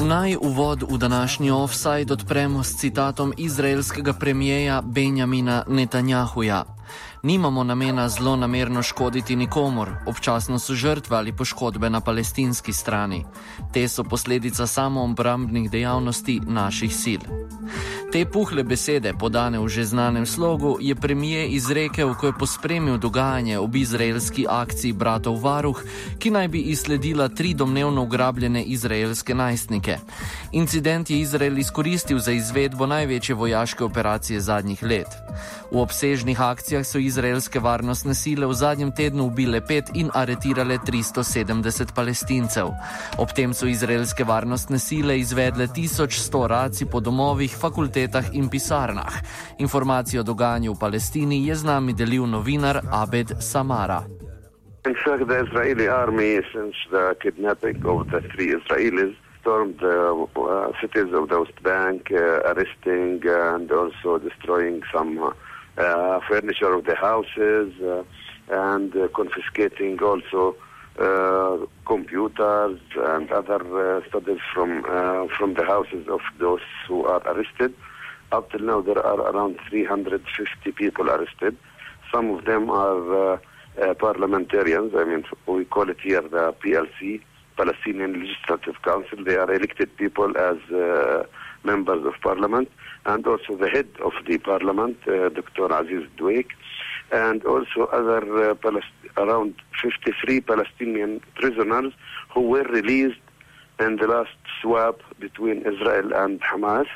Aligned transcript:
Naj 0.00 0.36
uvod 0.40 0.82
v 0.90 0.98
današnji 0.98 1.50
offside 1.50 2.12
odpremo 2.12 2.62
s 2.62 2.76
citatom 2.76 3.32
izraelskega 3.36 4.12
premijeja 4.12 4.82
Benjamina 4.84 5.64
Netanjahuja. 5.68 6.64
Nimamo 7.22 7.64
namena 7.64 8.08
zelo 8.08 8.36
namerno 8.36 8.82
škoditi 8.82 9.36
nikomor, 9.36 9.90
občasno 10.06 10.58
so 10.58 10.74
žrtve 10.74 11.16
ali 11.16 11.32
poškodbe 11.32 11.90
na 11.90 12.00
palestinski 12.00 12.72
strani. 12.72 13.24
Te 13.72 13.88
so 13.88 14.04
posledica 14.04 14.66
samoobrambnih 14.66 15.70
dejavnosti 15.70 16.40
naših 16.46 16.96
sil. 17.02 17.22
Te 18.12 18.26
puhle 18.28 18.60
besede, 18.60 19.14
podane 19.16 19.56
v 19.56 19.68
že 19.72 19.88
znanem 19.88 20.28
slogu, 20.28 20.76
je 20.76 20.92
premije 20.92 21.48
izrekel, 21.56 22.12
ko 22.12 22.28
je 22.28 22.36
pospremil 22.36 23.00
dogajanje 23.00 23.56
ob 23.56 23.72
izraelski 23.72 24.44
akciji 24.44 24.92
Bratov 24.92 25.40
Varuh, 25.40 25.80
ki 26.20 26.28
naj 26.30 26.48
bi 26.52 26.60
izsledila 26.60 27.32
tri 27.32 27.54
domnevno 27.56 28.04
ugrabljene 28.04 28.68
izraelske 28.68 29.34
najstnike. 29.34 29.96
Incident 30.52 31.10
je 31.10 31.20
Izrael 31.20 31.58
izkoristil 31.58 32.18
za 32.18 32.32
izvedbo 32.32 32.86
največje 32.86 33.34
vojaške 33.34 33.84
operacije 33.84 34.40
zadnjih 34.40 34.82
let. 34.82 35.08
V 35.72 35.80
obsežnih 35.80 36.40
akcijah 36.40 36.84
so 36.84 36.98
izraelske 36.98 37.60
varnostne 37.64 38.14
sile 38.14 38.46
v 38.46 38.52
zadnjem 38.52 38.92
tednu 38.92 39.32
ubile 39.32 39.64
pet 39.64 39.88
in 39.94 40.10
aretirale 40.14 40.76
370 40.84 41.96
palestincev. 41.96 42.76
Ob 43.16 43.32
tem 43.32 43.54
so 43.56 43.66
izraelske 43.66 44.24
varnostne 44.24 44.78
sile 44.78 45.16
izvedle 45.18 45.66
1100 45.66 46.46
raci 46.46 46.84
po 46.84 47.00
domovih, 47.00 47.56
fakultetah, 47.56 48.01
fakultetah 48.02 48.34
in 48.34 48.48
pisarnah. 48.48 49.22
O 49.60 50.22
dogajanju 50.22 50.74
v 50.74 50.78
Palestini 50.78 51.46
je 51.46 51.54
z 51.54 51.64
nami 51.64 51.92
delil 51.92 52.26
novinar 52.26 52.82
Abed 52.90 53.40
Samara. 53.40 54.04
In 54.84 54.94
fact, 54.94 55.28
the 55.28 55.44
Israeli 55.46 55.86
army, 55.86 56.40
since 56.52 56.74
the 56.90 57.14
kidnapping 57.22 57.86
of 57.86 58.10
the 58.10 58.20
three 58.34 58.50
Israelis, 58.50 59.14
stormed 59.40 59.78
the 59.78 60.26
uh, 60.36 60.72
cities 60.80 61.12
of 61.14 61.28
the 61.28 61.38
West 61.38 61.62
Bank, 61.62 62.10
uh, 62.10 62.50
arresting 62.50 63.22
and 63.24 63.70
also 63.70 64.18
destroying 64.18 64.82
some 64.92 65.18
uh, 65.78 66.20
furniture 66.28 66.74
of 66.74 66.84
the 66.84 66.96
houses 66.96 67.70
uh, 67.82 68.02
and 68.50 68.94
uh, 68.96 69.08
confiscating 69.14 70.02
also 70.02 70.56
uh, 70.98 71.56
computers 71.86 72.78
and 72.96 73.30
other 73.32 73.62
uh, 73.72 74.00
studies 74.08 74.40
from 74.52 74.84
uh, 74.84 75.26
from 75.38 75.54
the 75.54 75.64
houses 75.64 76.06
of 76.08 76.20
those 76.38 76.60
who 76.86 77.04
are 77.04 77.22
arrested. 77.26 77.72
Up 78.32 78.50
till 78.50 78.60
now, 78.60 78.80
there 78.80 79.04
are 79.04 79.20
around 79.20 79.58
350 79.68 80.72
people 80.72 81.10
arrested. 81.10 81.54
Some 82.10 82.30
of 82.30 82.46
them 82.46 82.70
are 82.70 83.34
uh, 83.34 83.38
uh, 83.78 83.92
parliamentarians. 83.92 84.94
I 84.96 85.04
mean, 85.04 85.24
we 85.46 85.66
call 85.66 85.90
it 85.90 86.00
here 86.02 86.22
the 86.22 86.54
PLC, 86.64 87.20
Palestinian 87.58 88.20
Legislative 88.20 88.80
Council. 88.82 89.22
They 89.22 89.36
are 89.36 89.52
elected 89.52 89.94
people 89.98 90.34
as 90.38 90.56
uh, 90.72 91.24
members 91.62 92.06
of 92.06 92.14
parliament, 92.22 92.70
and 93.04 93.26
also 93.26 93.54
the 93.54 93.68
head 93.68 93.88
of 94.02 94.12
the 94.26 94.38
parliament, 94.38 94.96
uh, 95.06 95.28
Dr. 95.28 95.66
Aziz 95.66 96.08
Dweik, 96.16 96.48
and 97.12 97.44
also 97.44 97.84
other 97.92 98.52
uh, 98.52 98.80
around 99.18 99.56
53 99.82 100.40
Palestinian 100.40 101.20
prisoners 101.34 101.92
who 102.32 102.40
were 102.40 102.64
released 102.64 103.20
in 103.78 103.96
the 103.96 104.06
last 104.06 104.36
swap 104.62 105.00
between 105.20 105.58
Israel 105.66 106.14
and 106.14 106.40
Hamas. 106.40 106.86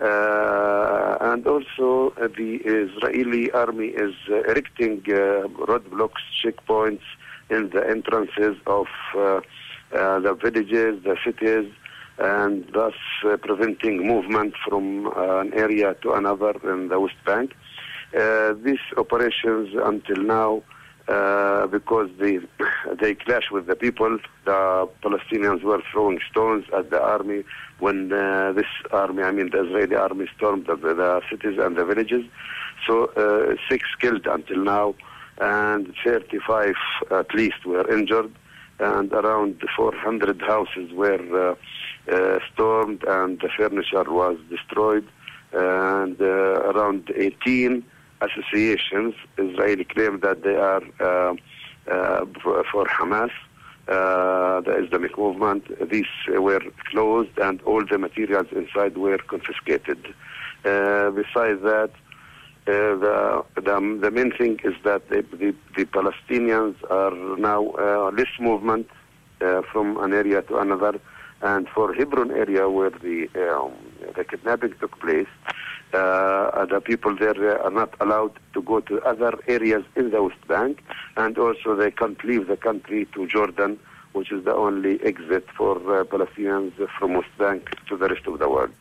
Uh, 0.00 1.18
and 1.20 1.44
also 1.44 2.12
uh, 2.20 2.28
the 2.36 2.60
Israeli 2.64 3.50
army 3.50 3.88
is 3.88 4.14
uh, 4.30 4.42
erecting 4.42 5.02
roadblocks, 5.02 6.22
checkpoints 6.40 7.02
in 7.50 7.70
the 7.70 7.84
entrances 7.88 8.56
of 8.68 8.86
the 9.14 10.38
villages, 10.40 11.02
the 11.02 11.16
cities, 11.24 11.72
and 12.18 12.70
thus 12.72 12.94
preventing 13.40 14.06
movement 14.06 14.54
from 14.68 15.06
an 15.16 15.52
area 15.54 15.94
to 16.02 16.12
another 16.12 16.54
in 16.70 16.88
the 16.88 17.00
West 17.00 17.16
Bank. 17.26 17.54
These 18.62 18.84
operations 18.96 19.74
until 19.82 20.22
now 20.22 20.62
uh, 21.08 21.66
because 21.68 22.10
they 22.18 22.38
they 23.00 23.14
clash 23.14 23.50
with 23.50 23.66
the 23.66 23.74
people. 23.74 24.18
The 24.44 24.88
Palestinians 25.02 25.62
were 25.62 25.82
throwing 25.90 26.20
stones 26.30 26.66
at 26.76 26.90
the 26.90 27.00
army 27.00 27.44
when 27.78 28.12
uh, 28.12 28.52
this 28.52 28.66
army, 28.90 29.22
I 29.22 29.30
mean 29.32 29.50
the 29.50 29.64
Israeli 29.64 29.96
army, 29.96 30.28
stormed 30.36 30.66
the, 30.66 30.76
the 30.76 31.22
cities 31.30 31.58
and 31.58 31.76
the 31.76 31.84
villages. 31.84 32.24
So 32.86 33.06
uh, 33.16 33.56
six 33.70 33.86
killed 34.00 34.26
until 34.26 34.58
now, 34.58 34.94
and 35.40 35.94
35 36.04 36.74
at 37.10 37.34
least 37.34 37.64
were 37.64 37.90
injured, 37.90 38.30
and 38.78 39.12
around 39.12 39.62
400 39.76 40.42
houses 40.42 40.92
were 40.92 41.56
uh, 42.10 42.14
uh, 42.14 42.38
stormed, 42.52 43.02
and 43.04 43.40
the 43.40 43.48
furniture 43.56 44.10
was 44.12 44.36
destroyed, 44.50 45.06
and 45.52 46.20
around 46.20 47.10
18 47.16 47.84
associations, 48.20 49.14
Israeli 49.36 49.84
claim 49.84 50.20
that 50.20 50.42
they 50.42 50.56
are 50.56 50.82
uh, 51.00 51.34
uh, 51.90 52.26
for, 52.42 52.84
Hamas, 52.86 53.30
uh, 53.88 54.60
the 54.60 54.84
Islamic 54.84 55.16
movement. 55.16 55.64
These 55.90 56.06
were 56.28 56.60
closed 56.90 57.38
and 57.38 57.62
all 57.62 57.84
the 57.84 57.98
materials 57.98 58.48
inside 58.52 58.98
were 58.98 59.18
confiscated. 59.18 60.14
Besides 60.62 61.62
that, 61.62 61.90
uh, 62.66 62.70
the, 62.70 63.44
the, 63.54 63.98
the 64.02 64.10
main 64.10 64.30
thing 64.30 64.60
is 64.62 64.74
that 64.84 65.08
the, 65.08 65.24
the, 65.32 65.54
the 65.74 65.86
Palestinians 65.86 66.74
are 66.90 67.38
now 67.38 67.70
uh, 67.78 68.10
less 68.10 68.28
movement 68.38 68.86
uh, 69.40 69.62
from 69.72 69.96
an 70.04 70.12
area 70.12 70.42
to 70.42 70.58
another. 70.58 71.00
And 71.40 71.66
for 71.68 71.94
Hebron 71.94 72.30
area 72.30 72.68
where 72.68 72.90
the, 72.90 73.28
um, 73.50 73.72
the 74.16 74.24
kidnapping 74.24 74.74
took 74.80 74.98
place, 75.00 75.28
uh, 75.92 76.66
the 76.66 76.80
people 76.80 77.16
there 77.16 77.60
are 77.62 77.70
not 77.70 77.94
allowed 78.00 78.38
to 78.54 78.62
go 78.62 78.80
to 78.80 79.00
other 79.02 79.38
areas 79.46 79.84
in 79.96 80.10
the 80.10 80.22
West 80.22 80.46
Bank, 80.46 80.82
and 81.16 81.38
also 81.38 81.74
they 81.74 81.90
can't 81.90 82.22
leave 82.24 82.46
the 82.46 82.56
country 82.56 83.06
to 83.14 83.26
Jordan, 83.26 83.78
which 84.12 84.32
is 84.32 84.44
the 84.44 84.54
only 84.54 85.00
exit 85.02 85.46
for 85.56 85.76
uh, 85.76 86.04
Palestinians 86.04 86.72
from 86.98 87.14
West 87.14 87.36
Bank 87.38 87.70
to 87.88 87.96
the 87.96 88.08
rest 88.08 88.26
of 88.26 88.38
the 88.38 88.48
world. 88.48 88.72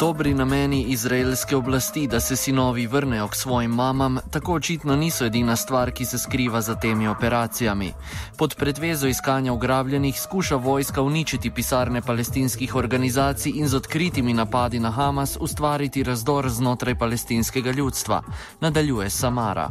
Dobri 0.00 0.34
nameni 0.34 0.82
izraelske 0.88 1.56
oblasti, 1.56 2.06
da 2.06 2.20
se 2.20 2.36
sinovi 2.36 2.86
vrnejo 2.86 3.28
k 3.28 3.34
svojim 3.34 3.70
mamam, 3.70 4.18
tako 4.32 4.54
očitno 4.54 4.96
niso 4.96 5.24
edina 5.24 5.56
stvar, 5.56 5.90
ki 5.90 6.04
se 6.04 6.18
skriva 6.18 6.60
za 6.60 6.74
temi 6.74 7.08
operacijami. 7.08 7.92
Pod 8.38 8.54
predvezo 8.58 9.06
iskanja 9.06 9.52
ugrabljenih 9.52 10.20
skuša 10.20 10.56
vojska 10.56 11.02
uničiti 11.02 11.50
pisarne 11.50 12.00
palestinskih 12.06 12.74
organizacij 12.74 13.52
in 13.56 13.68
z 13.68 13.76
odkritimi 13.76 14.32
napadi 14.34 14.80
na 14.80 14.90
Hamas 14.90 15.36
ustvariti 15.40 16.02
razdor 16.02 16.48
znotraj 16.48 16.94
palestinskega 16.98 17.70
ljudstva, 17.70 18.22
nadaljuje 18.60 19.10
Samara. 19.10 19.68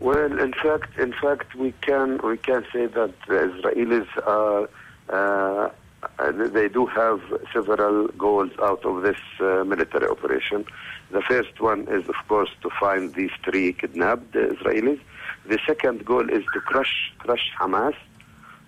Well, 0.00 0.32
in 0.46 0.52
fact, 0.62 0.98
in 0.98 1.12
fact, 1.22 1.48
we 1.54 1.72
can 1.86 2.08
we 2.30 2.36
can 2.46 2.62
say 2.72 2.86
that 2.88 3.10
the 3.26 3.38
Israelis 3.48 4.08
are 4.26 4.62
uh, 5.08 5.87
uh, 6.18 6.32
they 6.32 6.68
do 6.68 6.86
have 6.86 7.20
several 7.52 8.08
goals 8.08 8.52
out 8.62 8.84
of 8.84 9.02
this 9.02 9.16
uh, 9.40 9.64
military 9.64 10.08
operation. 10.08 10.64
The 11.10 11.22
first 11.22 11.60
one 11.60 11.88
is, 11.88 12.08
of 12.08 12.14
course, 12.28 12.50
to 12.62 12.70
find 12.78 13.14
these 13.14 13.30
three 13.44 13.72
kidnapped 13.72 14.32
Israelis. 14.32 15.00
The 15.46 15.58
second 15.66 16.04
goal 16.04 16.28
is 16.30 16.44
to 16.54 16.60
crush 16.60 17.12
crush 17.18 17.50
Hamas. 17.58 17.94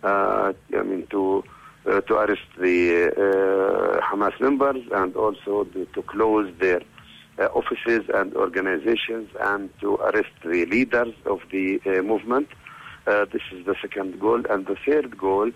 Uh, 0.03 0.53
I 0.77 0.83
mean 0.83 1.07
to 1.09 1.45
uh, 1.87 2.01
to 2.03 2.15
arrest 2.15 2.49
the 2.59 3.09
uh, 3.09 4.01
Hamas 4.01 4.39
members 4.41 4.83
and 4.93 5.15
also 5.15 5.65
to, 5.65 5.87
to 5.95 6.03
close 6.03 6.53
their 6.59 6.83
uh, 7.39 7.45
offices 7.47 8.03
and 8.13 8.35
organizations 8.35 9.29
and 9.41 9.71
to 9.81 9.97
arrest 9.97 10.33
the 10.45 10.65
leaders 10.67 11.15
of 11.27 11.41
the 11.51 11.79
movement. 12.03 12.49
This 13.07 13.43
is 13.53 13.67
the 13.67 13.75
second 13.83 14.21
goal. 14.21 14.43
And 14.49 14.67
the 14.67 14.77
third 14.87 15.19
goal 15.19 15.51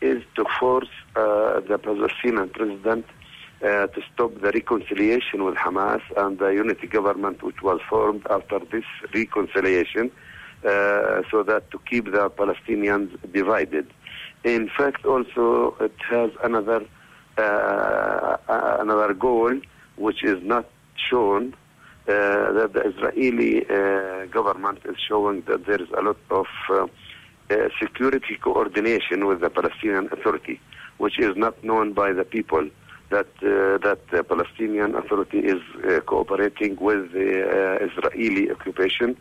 is 0.00 0.22
to 0.36 0.44
force 0.58 0.88
uh, 1.16 1.60
the 1.60 1.78
Palestinian 1.78 2.48
president 2.48 3.06
uh, 3.62 3.86
to 3.86 4.02
stop 4.12 4.32
the 4.40 4.50
reconciliation 4.52 5.44
with 5.44 5.54
Hamas 5.54 6.02
and 6.16 6.38
the 6.38 6.48
unity 6.48 6.86
government 6.86 7.42
which 7.42 7.62
was 7.62 7.80
formed 7.88 8.26
after 8.28 8.58
this 8.58 8.84
reconciliation 9.14 10.10
uh, 10.64 11.22
so 11.30 11.42
that 11.42 11.70
to 11.70 11.78
keep 11.90 12.06
the 12.06 12.30
Palestinians 12.30 13.10
divided. 13.32 13.86
In 14.44 14.68
fact, 14.76 15.04
also 15.06 15.76
it 15.80 15.94
has 16.10 16.30
another 16.42 16.84
uh, 17.36 18.36
another 18.48 19.14
goal 19.14 19.52
which 19.96 20.22
is 20.22 20.42
not 20.42 20.66
shown 21.08 21.54
uh, 22.06 22.52
that 22.52 22.72
the 22.74 22.82
Israeli 22.90 23.64
uh, 23.68 24.26
government 24.26 24.80
is 24.84 24.96
showing 25.08 25.42
that 25.42 25.66
there 25.66 25.80
is 25.80 25.88
a 25.96 26.02
lot 26.02 26.18
of 26.30 26.46
uh, 26.70 26.74
uh, 26.74 26.86
security 27.80 28.36
coordination 28.36 29.26
with 29.26 29.40
the 29.40 29.50
Palestinian 29.50 30.08
Authority, 30.12 30.60
which 30.98 31.18
is 31.18 31.36
not 31.36 31.62
known 31.62 31.92
by 31.92 32.12
the 32.12 32.24
people. 32.24 32.68
That 33.10 33.26
uh, 33.42 33.78
that 33.86 34.00
the 34.10 34.24
Palestinian 34.24 34.94
Authority 34.94 35.38
is 35.38 35.60
uh, 35.76 36.00
cooperating 36.00 36.76
with 36.80 37.12
the 37.12 37.30
uh, 37.44 37.86
Israeli 37.86 38.50
occupation 38.50 39.16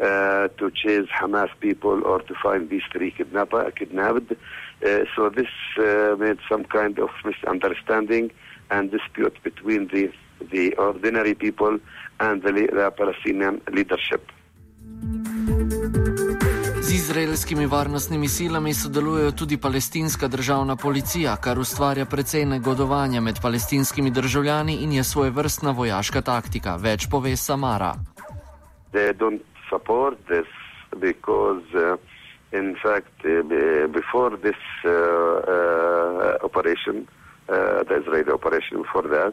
uh, 0.00 0.48
to 0.58 0.70
chase 0.70 1.08
Hamas 1.08 1.50
people 1.60 2.04
or 2.04 2.20
to 2.22 2.34
find 2.42 2.70
these 2.70 2.82
three 2.92 3.10
kidnapper, 3.10 3.70
kidnapped. 3.72 4.32
Uh, 4.32 5.04
so 5.16 5.28
this 5.28 5.48
uh, 5.78 6.14
made 6.18 6.38
some 6.48 6.64
kind 6.64 6.98
of 6.98 7.10
misunderstanding 7.24 8.30
and 8.70 8.90
dispute 8.90 9.36
between 9.42 9.88
the, 9.88 10.12
the 10.52 10.74
ordinary 10.76 11.34
people 11.34 11.78
and 12.20 12.42
the, 12.42 12.52
the 12.52 12.92
Palestinian 12.96 13.60
leadership. 13.72 14.30
Izraelskimi 17.08 17.66
varnostnimi 17.66 18.28
silami 18.28 18.74
sodelujejo 18.74 19.30
tudi 19.32 19.56
palestinska 19.56 20.28
državna 20.28 20.76
policija, 20.76 21.36
kar 21.36 21.58
ustvarja 21.58 22.04
precej 22.04 22.44
negodovanja 22.44 23.20
med 23.20 23.38
palestinskimi 23.42 24.10
državljani 24.10 24.74
in 24.84 24.92
je 24.92 25.04
svoje 25.04 25.30
vrstna 25.30 25.70
vojaška 25.70 26.20
taktika. 26.20 26.76
Več 26.76 27.06
pove 27.10 27.36
Samara. 27.36 27.94
Because, 31.00 31.64
uh, 31.74 31.96
in 32.52 32.76
fact, 32.82 33.24
uh, 33.24 33.88
before 33.92 34.36
this 34.36 34.60
uh, 34.84 34.90
uh, 34.90 36.44
operation, 36.44 37.06
uh, 37.48 37.84
the 37.88 37.96
Israeli 38.02 38.32
operation 38.32 38.82
before 38.82 39.08
that, 39.08 39.32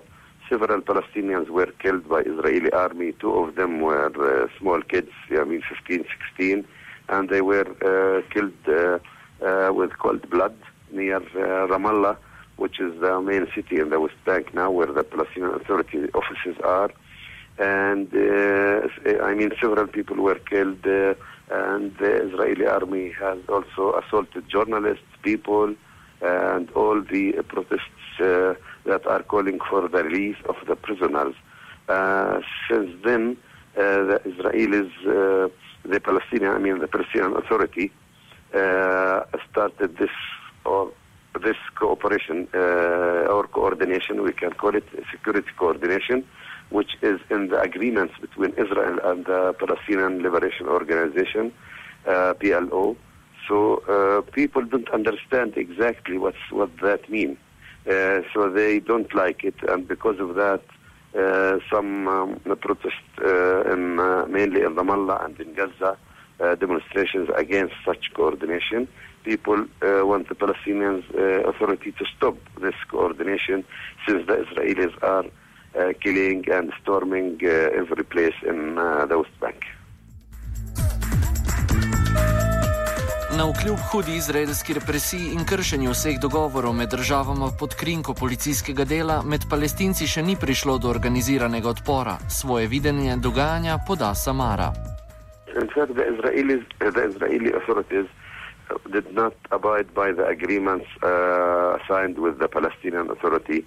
several 0.50 0.81
Palestinians 0.81 1.50
were 1.50 1.72
killed 1.83 2.07
by 2.07 2.22
Israeli 2.22 2.72
army. 2.72 3.12
Two 3.19 3.33
of 3.44 3.56
them 3.56 3.81
were 3.81 4.13
uh, 4.16 4.48
small 4.60 4.81
kids, 4.81 5.12
I 5.31 5.44
mean 5.44 5.62
15, 5.69 6.06
16, 6.38 6.66
and 7.10 7.30
they 7.30 7.42
were 7.42 7.68
uh, 7.81 8.22
killed 8.34 8.54
uh, 8.68 9.00
uh, 9.46 9.72
with 9.74 9.98
cold 10.00 10.30
blood 10.30 10.56
near 10.92 11.19
Ramallah, 11.19 12.18
which 12.57 12.80
is 12.80 13.00
the 13.02 13.22
main 13.22 13.48
city 13.54 13.80
in 13.80 13.90
the 13.90 14.00
West 14.00 14.16
Bank 14.25 14.54
now, 14.54 14.72
where 14.72 14.88
the 14.88 15.04
Palestinian 15.04 15.54
Authority 15.54 16.10
offices 16.13 16.56
are. 16.63 16.92
And 17.57 18.10
I 18.13 19.34
mean, 19.34 19.52
several 19.62 19.88
people 19.88 20.18
were 20.18 20.40
killed, 20.40 20.86
and 20.86 21.98
the 21.98 22.28
Israeli 22.28 22.66
army 22.66 23.12
has 23.12 23.40
also 23.48 23.94
assaulted 24.00 24.50
journalists, 24.50 25.06
people, 25.24 25.74
and 26.22 26.69
all 26.72 27.01
the 27.01 27.34
protests 27.48 28.18
that 28.19 29.06
are 29.08 29.24
calling 29.24 29.60
for 29.69 29.88
the 29.88 30.04
release 30.04 30.38
of 30.48 30.56
the 30.68 30.75
prisoners. 30.75 31.36
Uh, 31.88 32.42
since 32.69 32.92
then, 33.04 33.38
the 33.75 34.22
Israelis, 34.25 34.92
uh, 35.07 35.50
the 35.86 36.00
Palestinian, 36.00 36.51
I 36.51 36.60
mean 36.60 36.80
the 36.80 36.88
Palestinian 36.88 37.36
Authority, 37.36 37.92
uh, 38.54 39.24
started 39.51 39.98
this 39.98 40.16
or 40.66 40.92
this 41.44 41.57
cooperation 41.77 42.48
uh, 42.54 43.33
or 43.33 43.48
coordination, 43.48 44.24
we 44.24 44.31
can 44.31 44.54
call 44.54 44.75
it 44.75 44.86
security 45.12 45.50
coordination, 45.57 46.25
which 46.69 46.92
is 47.01 47.19
in 47.30 47.50
the 47.50 47.60
agreements 47.60 48.13
between 48.22 48.51
Israel 48.51 49.00
and 49.04 49.25
the 49.25 49.54
Palestinian 49.60 50.24
Liberation 50.24 50.68
Organization, 50.68 51.51
uh, 52.07 52.33
PLO. 52.39 52.95
So 53.48 54.24
people 54.31 54.63
don't 54.63 54.89
understand 54.89 55.54
exactly 55.56 56.18
what's, 56.18 56.45
what 56.50 56.72
that 56.81 57.07
means. 57.10 57.38
Uh, 57.88 58.22
so 58.33 58.50
they 58.50 58.80
don't 58.80 59.13
like 59.13 59.44
it, 59.44 59.54
and 59.69 59.88
because 59.88 60.19
of 60.19 60.33
that, 60.33 60.62
uh, 60.63 60.85
Eh, 61.16 61.60
some 61.72 62.08
eh, 62.10 62.52
um, 62.52 62.58
protests 62.58 62.92
uh, 63.24 63.62
eh, 63.64 63.72
in, 63.72 63.96
mainly 64.30 64.64
in 64.64 64.76
Ramallah 64.76 65.24
and 65.24 65.40
in 65.40 65.54
Gaza, 65.54 65.98
demonstrations 66.60 67.30
against 67.38 67.74
such 67.86 68.12
coordination. 68.14 68.90
People 69.24 69.66
want 69.82 70.28
the 70.28 70.36
Palestinian 70.36 71.06
Authority 71.48 71.94
to 71.94 72.06
stop 72.18 72.36
this 72.60 72.76
coordination 72.90 73.64
since 74.06 74.28
the 74.28 74.44
Israelis 74.44 74.94
are 75.02 75.94
killing 75.94 76.44
and 76.52 76.74
storming 76.82 77.42
every 77.42 78.04
place 78.04 78.36
in 78.46 78.76
the 78.76 79.18
West 79.18 79.40
Bank. 79.40 79.64
Na 83.38 83.46
vkljub 83.46 83.80
hudi 83.92 84.16
izraelski 84.16 84.74
represiji 84.74 85.34
in 85.36 85.46
kršenju 85.46 85.92
vseh 85.92 86.20
dogovorov 86.22 86.74
med 86.74 86.90
državama 86.90 87.50
pod 87.60 87.76
krinko 87.76 88.14
policijskega 88.14 88.86
dela, 88.86 89.18
med 89.32 89.44
palestinci 89.50 90.08
še 90.08 90.22
ni 90.24 90.36
prišlo 90.44 90.78
do 90.78 90.88
organiziranega 90.90 91.70
odpora. 91.70 92.16
Svoje 92.30 92.68
videnje 92.68 93.18
dogajanja 93.28 93.76
poda 93.88 94.14
Samara. 94.16 94.70
In 95.62 95.68
fact, 95.76 95.92
the 96.00 96.08
Israelis, 96.14 96.64
the 96.80 97.04
Israeli 97.10 97.52
authorities 97.60 98.08
did 98.96 99.08
not 99.12 99.36
abide 99.52 99.92
by 99.94 100.14
the 100.16 100.26
agreements 100.38 100.88
uh, 101.04 101.78
signed 101.88 102.18
with 102.18 102.40
the 102.40 102.48
Palestinian 102.48 103.12
Authority, 103.12 103.66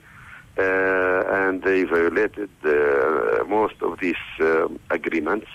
uh, 0.56 1.38
and 1.38 1.62
they 1.62 1.85
violated 1.85 2.50
uh, 2.65 2.73
most 3.47 3.82
of 3.82 4.00
these 4.00 4.25
uh, 4.41 4.69
agreements. 4.88 5.47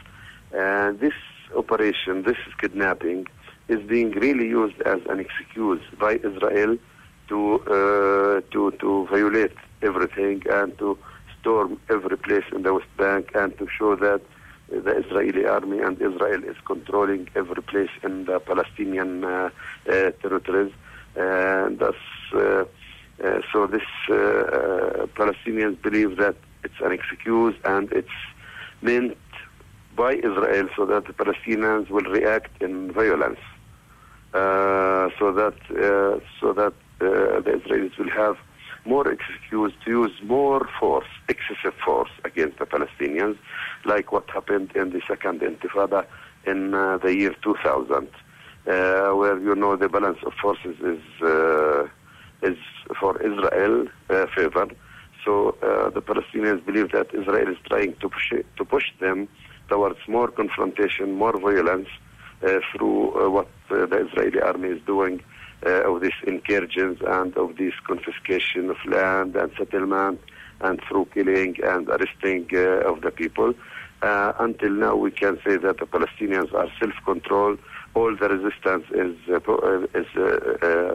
And 0.53 0.99
this 0.99 1.17
operation, 1.55 2.23
this 2.23 2.41
kidnapping, 2.61 3.25
is 3.67 3.81
being 3.87 4.11
really 4.11 4.47
used 4.47 4.81
as 4.81 4.99
an 5.09 5.19
excuse 5.19 5.81
by 5.99 6.15
Israel 6.15 6.77
to 7.29 7.39
uh, 7.61 8.41
to 8.51 8.71
to 8.79 9.07
violate 9.09 9.55
everything 9.81 10.43
and 10.49 10.77
to 10.77 10.97
storm 11.39 11.79
every 11.89 12.17
place 12.17 12.43
in 12.51 12.63
the 12.63 12.73
West 12.73 12.97
Bank 12.97 13.31
and 13.35 13.57
to 13.57 13.67
show 13.77 13.95
that 13.95 14.21
the 14.69 14.97
Israeli 14.97 15.45
army 15.45 15.79
and 15.79 16.01
Israel 16.01 16.43
is 16.43 16.55
controlling 16.65 17.27
every 17.35 17.61
place 17.61 17.93
in 18.03 18.25
the 18.25 18.39
Palestinian 18.39 19.23
uh, 19.23 19.49
uh, 19.87 20.11
territories. 20.21 20.71
And 21.15 21.79
thus, 21.79 21.95
uh, 22.33 22.39
uh, 23.23 23.41
so 23.51 23.67
this 23.67 23.87
uh, 24.09 25.05
Palestinians 25.21 25.81
believe 25.81 26.17
that 26.17 26.35
it's 26.63 26.79
an 26.81 26.91
excuse 26.91 27.55
and 27.65 27.91
it's 27.91 28.19
meant 28.81 29.17
by 29.95 30.13
Israel 30.13 30.67
so 30.75 30.85
that 30.85 31.05
the 31.05 31.13
Palestinians 31.13 31.89
will 31.89 32.09
react 32.19 32.61
in 32.61 32.91
violence. 32.91 33.39
Uh, 34.33 35.09
so 35.19 35.31
that 35.31 35.53
uh, 35.69 36.19
so 36.41 36.53
that 36.53 36.73
uh, 37.01 37.39
the 37.41 37.61
Israelis 37.61 37.95
will 37.99 38.09
have 38.09 38.35
more 38.83 39.07
excuse 39.07 39.71
to 39.85 39.91
use 39.91 40.11
more 40.23 40.67
force, 40.79 41.05
excessive 41.29 41.75
force 41.85 42.09
against 42.25 42.57
the 42.57 42.65
Palestinians, 42.65 43.37
like 43.85 44.11
what 44.11 44.27
happened 44.31 44.71
in 44.75 44.89
the 44.89 45.01
second 45.07 45.41
Intifada 45.41 46.07
in 46.47 46.73
uh, 46.73 46.97
the 46.97 47.15
year 47.15 47.35
2000, 47.43 48.07
uh, 48.65 49.11
where 49.11 49.39
you 49.39 49.53
know 49.53 49.75
the 49.75 49.87
balance 49.87 50.17
of 50.25 50.33
forces 50.41 50.77
is 50.79 51.03
uh, 51.21 51.87
is 52.41 52.57
for 52.99 53.21
Israel 53.21 53.87
favor. 54.35 54.67
So 55.23 55.55
the 55.61 56.01
Palestinians 56.01 56.65
believe 56.65 56.91
that 56.91 57.13
Israel 57.13 57.49
is 57.49 57.57
trying 57.67 57.93
to 58.01 58.09
push 58.09 58.33
to 58.57 58.65
push 58.65 58.85
them 58.99 59.27
towards 59.69 59.99
more 60.07 60.29
confrontation, 60.29 61.13
more 61.13 61.39
violence, 61.39 61.87
through 62.71 63.25
uh, 63.25 63.29
what 63.29 63.47
uh, 63.69 63.85
the 63.85 64.07
Israeli 64.07 64.41
army 64.41 64.69
is 64.69 64.81
doing 64.85 65.21
of 65.65 66.01
these 66.01 66.19
incursions 66.27 66.99
and 67.07 67.37
of 67.37 67.55
this 67.55 67.73
confiscation 67.87 68.69
of 68.69 68.75
land 68.85 69.33
and 69.37 69.49
settlement 69.57 70.19
and 70.59 70.81
through 70.89 71.07
killing 71.13 71.55
and 71.63 71.87
arresting 71.87 72.43
of 72.85 72.99
the 72.99 73.11
people. 73.15 73.53
until 74.01 74.71
now, 74.71 74.93
we 74.93 75.09
can 75.09 75.39
say 75.45 75.55
that 75.55 75.77
the 75.79 75.85
Palestinians 75.85 76.53
are 76.53 76.69
self-controlled. 76.81 77.59
All 77.93 78.13
the 78.13 78.27
resistance 78.27 78.85
is 78.91 79.15
is 79.99 80.09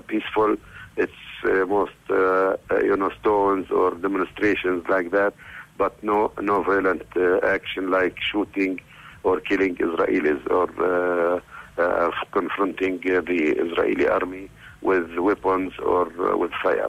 peaceful. 0.06 0.56
It's 0.99 1.12
uh, 1.44 1.64
most 1.66 1.92
uh, 2.11 2.56
uh, 2.70 2.80
you 2.82 2.96
know 2.96 3.11
stones 3.20 3.70
or 3.70 3.94
demonstrations 3.94 4.84
like 4.88 5.12
that, 5.12 5.34
but 5.76 6.02
no 6.02 6.32
no 6.40 6.62
violent 6.62 7.06
action 7.44 7.90
like 7.90 8.16
shooting 8.20 8.80
or 9.22 9.40
killing 9.40 9.76
Israelis 9.76 10.40
or 10.50 10.68
uh, 10.82 11.40
uh, 11.80 12.10
confronting 12.32 12.96
uh, 13.06 13.20
the 13.20 13.54
Israeli 13.64 14.08
army 14.08 14.50
with 14.80 15.16
weapons 15.18 15.72
or 15.78 16.04
with 16.37 16.52
fire. 16.62 16.88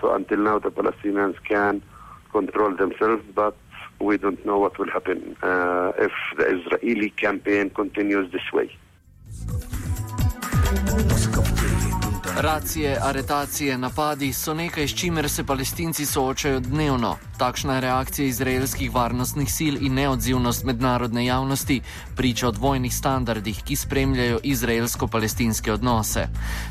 So 0.00 0.14
until 0.14 0.38
now, 0.38 0.58
the 0.58 0.70
Palestinians 0.70 1.36
can 1.44 1.82
control 2.32 2.74
themselves, 2.74 3.24
but 3.34 3.54
we 4.00 4.16
don't 4.16 4.44
know 4.46 4.58
what 4.58 4.78
will 4.78 4.90
happen 4.90 5.36
uh, 5.42 5.92
if 5.98 6.12
the 6.38 6.46
Israeli 6.56 7.10
campaign 7.10 7.70
continues 7.70 8.32
this 8.32 8.52
way. 8.52 8.70
Racije, 12.40 12.98
aretacije, 13.02 13.78
napadi 13.78 14.32
so 14.32 14.54
nekaj, 14.54 14.88
s 14.88 14.94
čimer 14.94 15.28
se 15.28 15.44
palestinci 15.44 16.06
soočajo 16.06 16.60
dnevno. 16.60 17.16
Takšna 17.38 17.74
je 17.74 17.80
reakcija 17.80 18.26
izraelskih 18.26 18.94
varnostnih 18.94 19.52
sil 19.56 19.74
in 19.80 19.94
neodzivnost 19.94 20.64
mednarodne 20.64 21.26
javnosti 21.26 21.80
priča 22.16 22.48
o 22.48 22.50
dvojnih 22.50 22.94
standardih, 22.94 23.62
ki 23.64 23.76
spremljajo 23.76 24.40
izraelsko-palestinske 24.42 25.72
odnose. 25.72 26.28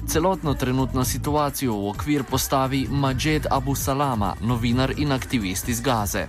Celotno 0.07 0.53
trenutno 0.53 1.05
situacijo 1.05 1.73
v 1.73 1.89
okvir 1.89 2.23
postavi 2.23 2.87
Majed 2.89 3.45
Abu 3.51 3.75
Salama, 3.75 4.35
novinar 4.41 4.93
in 4.97 5.11
aktivist 5.11 5.69
iz 5.69 5.81
Gaze. 5.81 6.27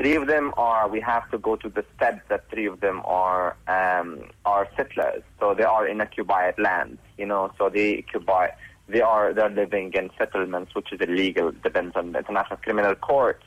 Three 0.00 0.16
of 0.16 0.26
them 0.26 0.52
are 0.56 0.88
we 0.88 0.98
have 1.00 1.30
to 1.30 1.36
go 1.36 1.56
to 1.56 1.68
the 1.68 1.84
steps 1.94 2.22
that 2.30 2.48
three 2.48 2.66
of 2.66 2.80
them 2.80 3.02
are 3.04 3.54
um, 3.68 4.22
are 4.46 4.66
settlers. 4.74 5.22
So 5.38 5.54
they 5.54 5.64
are 5.64 5.86
in 5.86 6.00
a 6.00 6.04
occupied 6.04 6.54
land, 6.58 6.96
you 7.18 7.26
know 7.26 7.52
so 7.58 7.68
they 7.68 7.98
occupy 7.98 8.48
they 8.88 9.02
are 9.02 9.34
they're 9.34 9.50
living 9.50 9.92
in 9.92 10.10
settlements 10.16 10.74
which 10.74 10.90
is 10.92 11.00
illegal 11.00 11.52
depends 11.62 11.94
on 11.96 12.12
the 12.12 12.18
international 12.20 12.56
criminal 12.56 12.94
courts 12.94 13.44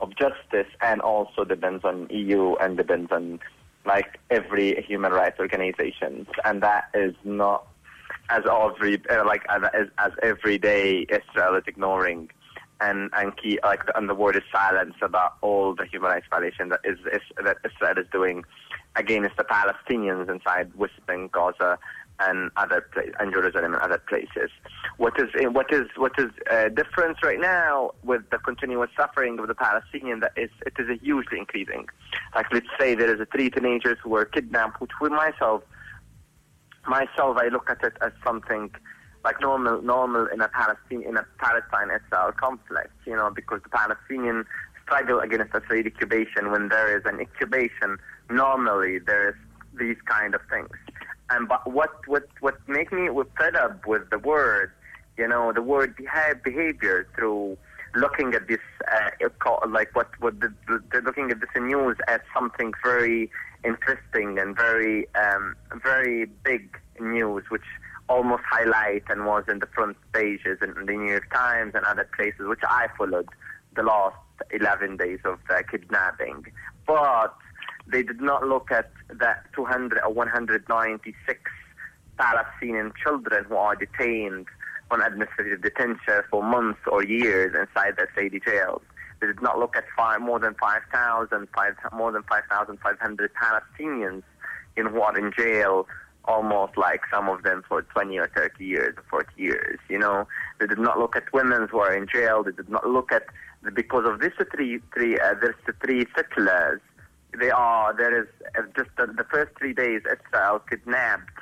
of 0.00 0.10
justice 0.16 0.70
and 0.82 1.00
also 1.00 1.42
depends 1.44 1.84
on 1.84 2.06
EU 2.10 2.54
and 2.56 2.76
depends 2.76 3.10
on 3.10 3.40
like 3.86 4.20
every 4.30 4.80
human 4.82 5.12
rights 5.12 5.38
organizations, 5.40 6.26
and 6.44 6.62
that 6.62 6.84
is 6.92 7.14
not 7.24 7.66
as 8.28 8.42
every 8.46 9.00
uh, 9.08 9.24
like 9.24 9.44
as, 9.48 9.88
as 9.98 10.12
every 10.22 10.58
day 10.58 11.06
Israel 11.08 11.54
is 11.54 11.64
ignoring 11.66 12.30
and 12.80 13.10
and 13.14 13.32
like 13.62 13.82
and 13.94 14.08
the 14.08 14.14
word 14.14 14.36
is 14.36 14.42
silence 14.52 14.94
about 15.02 15.34
all 15.40 15.74
the 15.74 15.86
human 15.86 16.10
rights 16.10 16.26
violation 16.30 16.68
that 16.70 16.80
is, 16.84 16.98
is 17.12 17.22
that 17.42 17.58
Israel 17.64 17.98
is 17.98 18.06
doing 18.12 18.44
against 18.96 19.36
the 19.36 19.44
Palestinians 19.44 20.30
inside 20.30 20.72
West 20.74 20.94
Bank, 21.06 21.32
Gaza, 21.32 21.78
and 22.20 22.50
other 22.56 22.80
places, 22.92 23.14
and 23.18 23.32
Jerusalem 23.32 23.74
and 23.74 23.82
other 23.82 23.98
places. 23.98 24.50
What 24.98 25.18
is 25.18 25.28
what 25.52 25.72
is 25.72 25.86
what 25.96 26.12
is 26.18 26.30
uh, 26.50 26.68
difference 26.68 27.18
right 27.22 27.40
now 27.40 27.92
with 28.02 28.22
the 28.30 28.38
continuous 28.38 28.90
suffering 28.96 29.38
of 29.38 29.48
the 29.48 29.54
Palestinian 29.54 30.20
that 30.20 30.32
is 30.36 30.50
it 30.66 30.74
is 30.78 31.00
hugely 31.00 31.38
increasing. 31.38 31.88
Like 32.34 32.46
let's 32.52 32.66
say 32.78 32.94
there 32.94 33.12
is 33.12 33.20
a 33.20 33.26
three 33.26 33.50
teenagers 33.50 33.98
who 34.02 34.10
were 34.10 34.24
kidnapped, 34.24 34.80
which 34.80 34.92
with 35.00 35.12
myself 35.12 35.62
myself 36.86 37.36
I 37.38 37.48
look 37.48 37.70
at 37.70 37.82
it 37.82 37.96
as 38.00 38.12
something 38.24 38.70
like 39.24 39.40
normal 39.40 39.80
normal 39.82 40.26
in 40.26 40.40
a 40.40 40.48
Palestine 40.48 41.02
in 41.02 41.16
a 41.16 41.24
Palestine 41.38 41.90
Israel 41.90 42.32
conflict, 42.32 42.92
you 43.06 43.16
know, 43.16 43.30
because 43.34 43.60
the 43.62 43.70
Palestinian 43.70 44.44
struggle 44.82 45.18
against 45.20 45.54
Israeli 45.54 45.90
occupation 45.94 46.50
when 46.52 46.68
there 46.68 46.96
is 46.96 47.04
an 47.06 47.20
occupation 47.20 47.98
normally 48.30 48.98
there 48.98 49.30
is 49.30 49.34
these 49.78 49.96
kind 50.06 50.34
of 50.34 50.40
things. 50.50 50.68
And 51.30 51.48
but 51.48 51.70
what 51.70 52.06
what 52.06 52.28
what 52.40 52.56
make 52.68 52.92
me 52.92 53.08
fed 53.38 53.56
up 53.56 53.86
with 53.86 54.10
the 54.10 54.18
word, 54.18 54.70
you 55.16 55.26
know, 55.26 55.52
the 55.52 55.62
word 55.62 55.96
behavior 56.42 57.06
through 57.14 57.56
looking 57.94 58.34
at 58.34 58.48
this 58.48 58.58
uh, 58.92 59.10
like 59.68 59.94
what 59.94 60.08
what 60.20 60.38
the, 60.40 60.52
the, 60.66 61.00
looking 61.00 61.30
at 61.30 61.40
this 61.40 61.50
news 61.56 61.96
as 62.08 62.20
something 62.34 62.72
very 62.82 63.30
interesting 63.64 64.38
and 64.38 64.56
very 64.56 65.06
um, 65.14 65.56
very 65.82 66.26
big 66.44 66.78
news, 67.00 67.44
which 67.48 67.62
almost 68.08 68.42
highlight 68.50 69.04
and 69.08 69.24
was 69.26 69.44
in 69.48 69.58
the 69.58 69.66
front 69.66 69.96
pages 70.12 70.58
in 70.62 70.74
the 70.74 70.92
New 70.92 71.10
York 71.10 71.32
Times 71.32 71.72
and 71.74 71.84
other 71.84 72.08
places, 72.16 72.46
which 72.46 72.60
I 72.62 72.88
followed 72.96 73.28
the 73.74 73.82
last 73.82 74.16
11 74.50 74.96
days 74.96 75.20
of 75.24 75.38
the 75.48 75.62
kidnapping. 75.70 76.46
But 76.86 77.34
they 77.86 78.02
did 78.02 78.20
not 78.20 78.46
look 78.46 78.70
at 78.70 78.90
that 79.08 79.44
200 79.54 80.00
or 80.02 80.12
196 80.12 81.40
Palestinian 82.18 82.92
children 83.02 83.44
who 83.48 83.56
are 83.56 83.74
detained 83.74 84.46
on 84.90 85.00
administrative 85.00 85.62
detention 85.62 86.22
for 86.30 86.42
months 86.42 86.80
or 86.90 87.04
years 87.04 87.54
inside 87.58 87.94
the 87.96 88.06
Israeli 88.10 88.40
jails. 88.40 88.82
They 89.20 89.26
did 89.26 89.42
not 89.42 89.58
look 89.58 89.76
at 89.76 89.84
five, 89.96 90.20
more 90.20 90.38
than 90.38 90.54
5,000, 90.60 91.48
more 91.92 92.12
than 92.12 92.22
5,500 92.24 93.30
Palestinians 93.34 94.22
in 94.76 94.86
who 94.86 95.00
are 95.00 95.16
in 95.16 95.32
jail 95.36 95.86
almost 96.26 96.76
like 96.76 97.00
some 97.12 97.28
of 97.28 97.42
them 97.42 97.62
for 97.68 97.82
20 97.82 98.18
or 98.18 98.28
30 98.34 98.64
years 98.64 98.94
or 98.96 99.04
40 99.24 99.30
years, 99.36 99.78
you 99.88 99.98
know. 99.98 100.26
They 100.58 100.66
did 100.66 100.78
not 100.78 100.98
look 100.98 101.16
at 101.16 101.32
women 101.32 101.68
who 101.70 101.78
are 101.78 101.94
in 101.94 102.06
jail. 102.06 102.42
They 102.42 102.52
did 102.52 102.68
not 102.68 102.88
look 102.88 103.12
at, 103.12 103.24
because 103.74 104.06
of 104.06 104.20
these 104.20 104.32
three, 104.54 104.80
three 104.92 105.18
uh, 105.18 105.34
there's 105.40 105.56
the 105.66 105.74
three 105.84 106.06
settlers 106.16 106.80
they 107.38 107.50
are. 107.50 107.94
There 107.96 108.22
is 108.22 108.28
uh, 108.56 108.62
just 108.76 108.90
the, 108.96 109.06
the 109.06 109.24
first 109.24 109.52
three 109.58 109.74
days, 109.74 110.02
Israel 110.06 110.60
kidnapped 110.70 111.40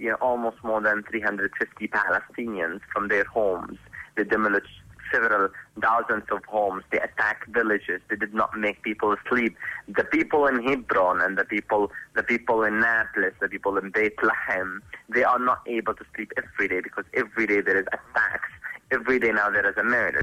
you 0.00 0.08
know, 0.08 0.16
almost 0.16 0.56
more 0.64 0.80
than 0.80 1.02
350 1.02 1.88
Palestinians 1.88 2.80
from 2.92 3.08
their 3.08 3.24
homes. 3.24 3.78
They 4.16 4.24
demolished 4.24 4.79
several 5.12 5.48
thousands 5.80 6.24
of 6.30 6.44
homes. 6.46 6.84
They 6.90 6.98
attacked 6.98 7.48
villages. 7.48 8.00
They 8.08 8.16
did 8.16 8.34
not 8.34 8.56
make 8.56 8.82
people 8.82 9.14
sleep. 9.28 9.56
The 9.88 10.04
people 10.04 10.46
in 10.46 10.62
Hebron 10.62 11.20
and 11.20 11.36
the 11.36 11.44
people, 11.44 11.90
the 12.14 12.22
people 12.22 12.62
in 12.64 12.80
Nablus, 12.80 13.34
the 13.40 13.48
people 13.48 13.78
in 13.78 13.90
Bethlehem, 13.90 14.82
they 15.08 15.24
are 15.24 15.38
not 15.38 15.60
able 15.66 15.94
to 15.94 16.04
sleep 16.14 16.32
every 16.36 16.68
day 16.68 16.80
because 16.80 17.04
every 17.14 17.46
day 17.46 17.60
there 17.60 17.78
is 17.78 17.86
attacks. 17.92 18.50
Every 18.92 19.18
day 19.18 19.32
now 19.32 19.50
there 19.50 19.68
is 19.68 19.76
a 19.76 19.84
murder. 19.84 20.22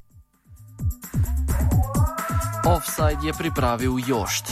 Offside 2.66 3.18
je 3.24 3.34
pripravil 3.34 4.00
Jošt. 4.08 4.52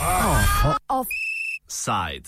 Oh. 0.00 0.76
Offside. 0.90 2.16